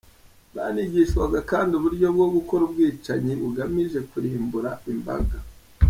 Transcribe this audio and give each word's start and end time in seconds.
Banigishwaga 0.55 1.39
kandi 1.51 1.71
uburyo 1.79 2.07
bwo 2.15 2.27
gukora 2.35 2.61
ubwicanyi 2.67 3.33
bugamije 3.41 3.99
kurimbura 4.09 4.71
imbaga”. 4.95 5.37